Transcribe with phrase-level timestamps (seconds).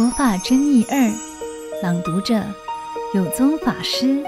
[0.00, 1.12] 佛法真义二，
[1.82, 2.42] 朗读者
[3.12, 4.24] 有宗法师。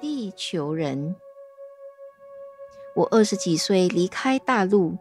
[0.00, 1.16] 地球人，
[2.94, 4.96] 我二十几岁离开大陆，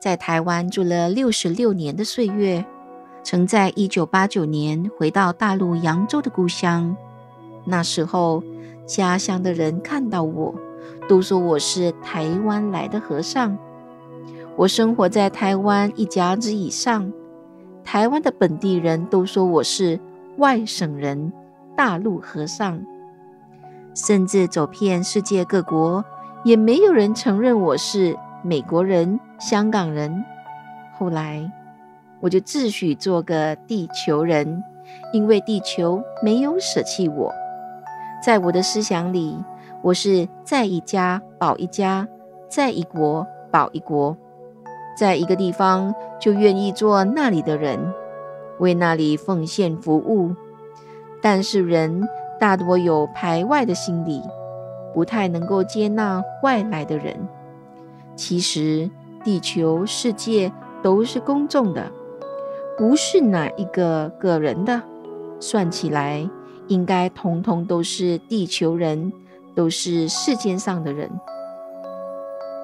[0.00, 2.64] 在台湾住了六十六年的岁月，
[3.22, 6.96] 曾在一九八九年回到大陆扬州的故乡。
[7.66, 8.42] 那时候，
[8.86, 10.54] 家乡的人看到我，
[11.08, 13.58] 都说我是台湾来的和尚。
[14.56, 17.12] 我生活在台湾一甲子以上，
[17.84, 20.00] 台湾的本地人都说我是
[20.38, 21.32] 外省人、
[21.76, 22.80] 大陆和尚。
[23.94, 26.04] 甚至走遍世界各国，
[26.44, 30.24] 也没有人承认我是美国人、香港人。
[30.98, 31.50] 后来，
[32.20, 34.62] 我就自诩做个地球人，
[35.12, 37.32] 因为地球没有舍弃我。
[38.26, 39.36] 在我的思想里，
[39.82, 42.08] 我是在一家保一家，
[42.48, 44.16] 在一国保一国，
[44.98, 47.78] 在一个地方就愿意做那里的人，
[48.58, 50.34] 为那里奉献服务。
[51.22, 52.08] 但是人
[52.40, 54.20] 大多有排外的心理，
[54.92, 57.16] 不太能够接纳外来的人。
[58.16, 58.90] 其实
[59.22, 60.52] 地球世界
[60.82, 61.92] 都是公众的，
[62.76, 64.82] 不是哪一个个人的。
[65.38, 66.28] 算起来。
[66.68, 69.12] 应该通通都是地球人，
[69.54, 71.10] 都是世间上的人。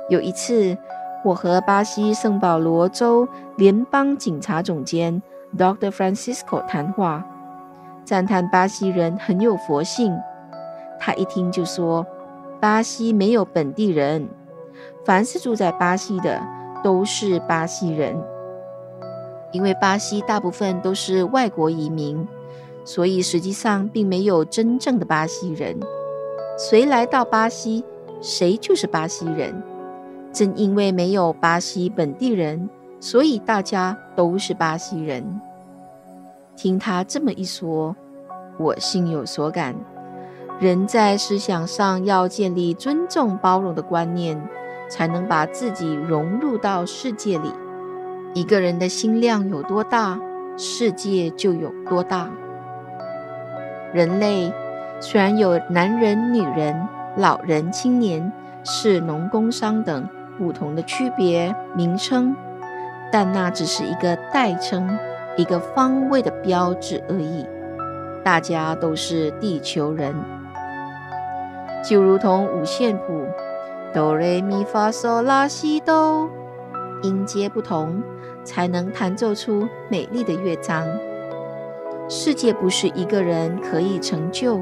[0.09, 0.77] 有一次，
[1.25, 5.23] 我和巴西圣保罗州联邦警察总监
[5.57, 7.25] Doctor Francisco 谈话，
[8.05, 10.13] 赞叹巴西人很有佛性。
[10.99, 12.07] 他一听就说
[12.61, 14.29] ：“巴西没有本地人，
[15.05, 16.41] 凡是住在巴西的
[16.83, 18.21] 都是巴西人，
[19.53, 22.27] 因为巴西大部分都是外国移民。”
[22.85, 25.79] 所以实际上并没有真正的巴西人，
[26.59, 27.85] 谁来到巴西，
[28.21, 29.63] 谁就是巴西人。
[30.33, 35.23] 正因为没有巴西本地人，所以大家都是巴西人。
[36.57, 37.95] 听他这么一说，
[38.59, 39.75] 我心有所感。
[40.59, 44.41] 人在思想上要建立尊重、包容的观念，
[44.89, 47.53] 才能把自己融入到世界里。
[48.35, 50.19] 一个人的心量有多大，
[50.57, 52.31] 世界就有多大。
[53.93, 54.53] 人类
[55.01, 58.33] 虽然有男人、女人、老人、青年、
[58.65, 60.09] 士农工商等
[60.39, 62.35] 不同的区别名称，
[63.11, 64.99] 但那只是一个代称，
[65.37, 67.47] 一个方位的标志而已。
[68.25, 70.15] 大家都是地球人，
[71.85, 73.27] 就如同五线谱，
[73.93, 76.31] 哆来咪发嗦拉西哆，
[77.03, 78.03] 音阶不同，
[78.45, 80.87] 才能弹奏出美丽的乐章。
[82.09, 84.61] 世界不是一个人可以成就，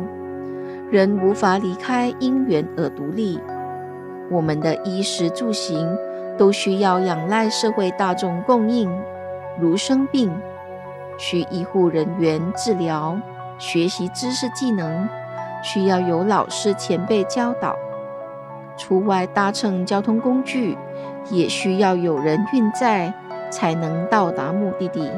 [0.91, 3.41] 人无法离开因缘而独立。
[4.31, 5.97] 我们的衣食住行
[6.39, 8.89] 都需要仰赖社会大众供应，
[9.59, 10.31] 如生病
[11.19, 13.21] 需医护人员治疗，
[13.59, 15.09] 学习知识技能
[15.63, 17.75] 需要有老师前辈教导，
[18.77, 20.79] 出外搭乘交通工具
[21.31, 23.13] 也需要有人运载，
[23.51, 25.11] 才能到达目的地。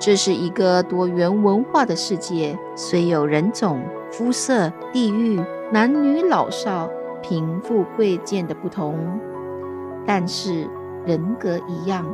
[0.00, 3.82] 这是一个多元文化的世界，虽有人种、
[4.12, 5.42] 肤色、地域、
[5.72, 6.88] 男女老少、
[7.20, 8.96] 贫富贵贱的不同，
[10.06, 10.68] 但是
[11.04, 12.06] 人格一样，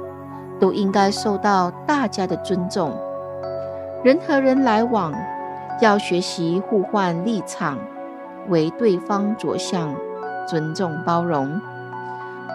[0.58, 2.90] 都应该受到大家的尊重。
[4.02, 5.12] 人和人来往，
[5.82, 7.78] 要学习互换立场，
[8.48, 9.94] 为对方着想，
[10.48, 11.60] 尊重包容。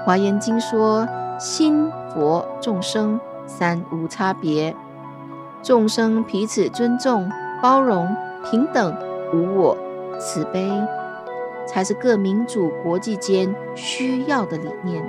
[0.06, 1.08] 华严经说：
[1.40, 4.76] 心、佛、众生三无差别。
[5.62, 7.30] 众生彼此尊重、
[7.62, 8.16] 包容、
[8.50, 8.96] 平等、
[9.34, 9.78] 无我、
[10.18, 10.72] 慈悲，
[11.68, 15.04] 才是各民主国际间需要的理念。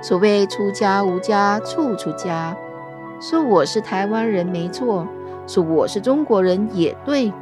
[0.00, 2.56] 所谓“出家无家，处处家”，
[3.20, 5.06] 说我是台湾人没错，
[5.46, 7.32] 说我是中国人也对。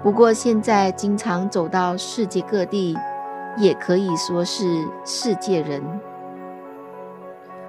[0.00, 2.96] 不过现在经常走到世界各地，
[3.56, 4.64] 也可以说是
[5.04, 5.82] 世界人。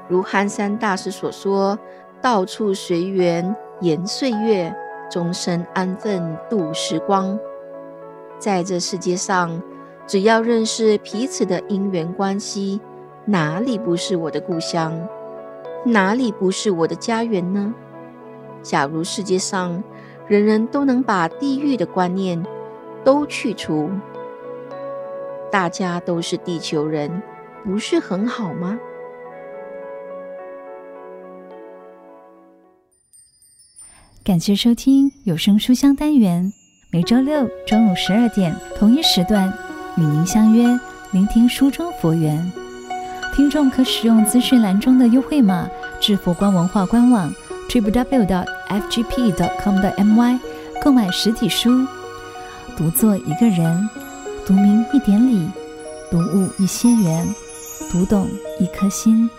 [0.08, 1.80] 如憨山大师所说。
[2.24, 4.74] 到处随缘延岁月，
[5.12, 7.38] 终身安分度时光。
[8.40, 9.62] 在这世界上，
[10.08, 12.80] 只要认识彼此的因缘关系，
[13.25, 14.98] 哪里不是我的故乡？
[15.86, 17.75] 哪里不是我的家园呢？
[18.62, 19.84] 假如世界上
[20.25, 22.42] 人人都能把地狱的观念
[23.04, 23.90] 都去除，
[25.52, 27.22] 大家都是地球人，
[27.66, 28.80] 不是很好吗？
[34.24, 36.54] 感谢收听有声书香单元，
[36.90, 39.54] 每周六中午十二点同一时段
[39.98, 40.80] 与您相约，
[41.12, 42.50] 聆听书中佛缘。
[43.36, 45.68] 听众可使用资讯栏中的优惠码
[46.00, 47.34] 至佛光文化官网
[47.68, 48.46] ，Triple W.
[48.70, 50.40] FGP.com 的 MY
[50.81, 51.86] 购买实体书。
[52.78, 53.90] 读作一个人，
[54.46, 55.50] 读明一点理，
[56.10, 57.28] 读悟一些缘，
[57.92, 59.30] 读懂一颗心。